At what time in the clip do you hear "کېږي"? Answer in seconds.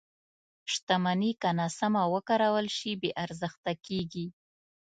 3.85-4.27